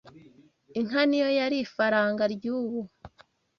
Inka 0.79 1.01
niyo 1.07 1.29
yari 1.39 1.57
ifaranga 1.65 2.23
ry,ubu 2.33 2.81